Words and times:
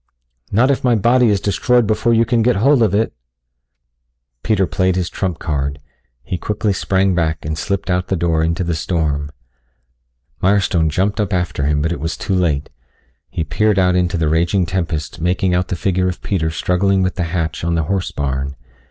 "Not 0.51 0.71
if 0.71 0.83
my 0.83 0.95
body 0.95 1.29
is 1.29 1.39
destroyed 1.39 1.85
before 1.85 2.11
you 2.11 2.25
can 2.25 2.41
get 2.41 2.55
hold 2.55 2.81
of 2.81 2.95
it." 2.95 3.13
Peter 4.41 4.65
played 4.65 4.95
his 4.95 5.11
trump 5.11 5.37
card. 5.37 5.77
He 6.23 6.39
quickly 6.39 6.73
sprang 6.73 7.13
back 7.13 7.45
and 7.45 7.55
slipped 7.55 7.87
out 7.87 8.07
the 8.07 8.15
door 8.15 8.43
into 8.43 8.63
the 8.63 8.73
storm. 8.73 9.29
Mirestone 10.41 10.89
jumped 10.89 11.21
up 11.21 11.31
after 11.33 11.65
him, 11.67 11.83
but 11.83 11.91
it 11.91 11.99
was 11.99 12.17
too 12.17 12.33
late. 12.33 12.71
He 13.29 13.43
peered 13.43 13.77
out 13.77 13.95
into 13.95 14.17
the 14.17 14.27
raging 14.27 14.65
tempest 14.65 15.21
making 15.21 15.53
out 15.53 15.67
the 15.67 15.75
figure 15.75 16.07
of 16.07 16.23
Peter 16.23 16.49
struggling 16.49 17.03
with 17.03 17.13
the 17.13 17.25
hatch 17.25 17.63
on 17.63 17.75
the 17.75 17.83
horse 17.83 18.09
barn. 18.09 18.55